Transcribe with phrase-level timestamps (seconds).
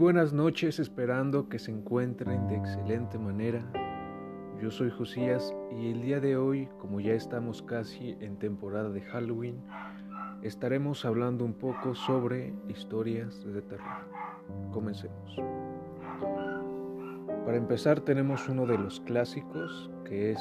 [0.00, 3.62] buenas noches, esperando que se encuentren de excelente manera.
[4.58, 9.02] Yo soy Josías y el día de hoy, como ya estamos casi en temporada de
[9.02, 9.62] Halloween,
[10.40, 14.06] estaremos hablando un poco sobre historias de terror.
[14.72, 15.36] Comencemos.
[17.44, 20.40] Para empezar tenemos uno de los clásicos que es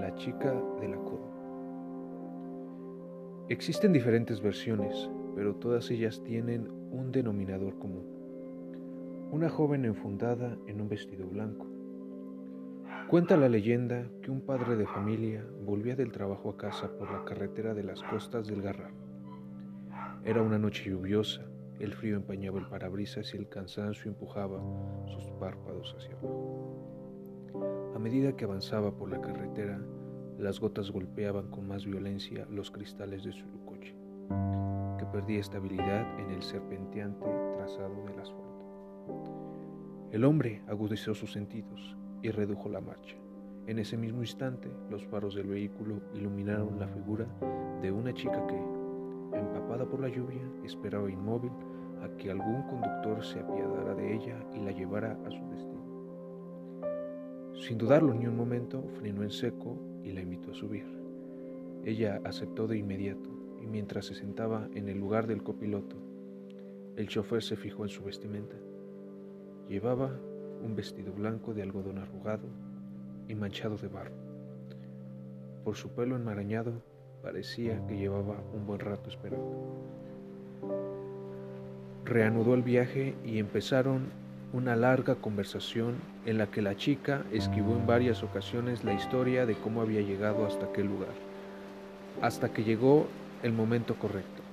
[0.00, 1.36] La chica de la curva.
[3.50, 8.15] Existen diferentes versiones, pero todas ellas tienen un denominador común.
[9.32, 11.66] Una joven enfundada en un vestido blanco.
[13.08, 17.24] Cuenta la leyenda que un padre de familia volvía del trabajo a casa por la
[17.24, 18.92] carretera de las costas del Garraf.
[20.24, 21.44] Era una noche lluviosa,
[21.80, 24.60] el frío empañaba el parabrisas y el cansancio empujaba
[25.08, 27.92] sus párpados hacia abajo.
[27.96, 29.80] A medida que avanzaba por la carretera,
[30.38, 33.96] las gotas golpeaban con más violencia los cristales de su coche,
[34.98, 38.55] que perdía estabilidad en el serpenteante trazado del asfalto.
[40.12, 43.16] El hombre agudizó sus sentidos y redujo la marcha.
[43.66, 47.26] En ese mismo instante, los faros del vehículo iluminaron la figura
[47.82, 48.56] de una chica que,
[49.36, 51.50] empapada por la lluvia, esperaba inmóvil
[52.02, 55.76] a que algún conductor se apiadara de ella y la llevara a su destino.
[57.54, 60.86] Sin dudarlo ni un momento, frenó en seco y la invitó a subir.
[61.84, 65.96] Ella aceptó de inmediato y mientras se sentaba en el lugar del copiloto,
[66.94, 68.56] el chofer se fijó en su vestimenta.
[69.68, 70.10] Llevaba
[70.62, 72.46] un vestido blanco de algodón arrugado
[73.28, 74.14] y manchado de barro.
[75.64, 76.82] Por su pelo enmarañado
[77.22, 79.66] parecía que llevaba un buen rato esperando.
[82.04, 84.10] Reanudó el viaje y empezaron
[84.52, 89.56] una larga conversación en la que la chica esquivó en varias ocasiones la historia de
[89.56, 91.14] cómo había llegado hasta aquel lugar,
[92.22, 93.08] hasta que llegó
[93.42, 94.45] el momento correcto.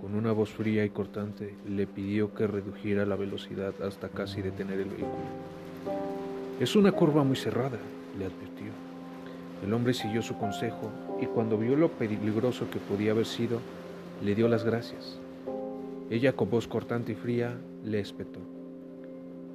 [0.00, 4.78] Con una voz fría y cortante le pidió que redujera la velocidad hasta casi detener
[4.78, 5.38] el vehículo.
[6.60, 7.78] Es una curva muy cerrada,
[8.16, 8.70] le advirtió.
[9.64, 13.60] El hombre siguió su consejo y cuando vio lo peligroso que podía haber sido,
[14.22, 15.18] le dio las gracias.
[16.10, 18.40] Ella con voz cortante y fría le espetó.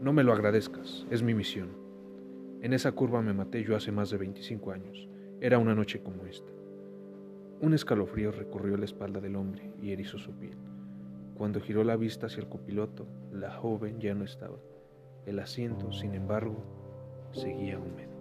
[0.02, 1.70] No me lo agradezcas, es mi misión.
[2.62, 5.08] En esa curva me maté yo hace más de 25 años.
[5.40, 6.52] Era una noche como esta.
[7.64, 10.58] Un escalofrío recorrió la espalda del hombre y erizó su piel.
[11.38, 14.58] Cuando giró la vista hacia el copiloto, la joven ya no estaba.
[15.26, 16.58] El asiento, sin embargo,
[17.32, 18.13] seguía húmedo.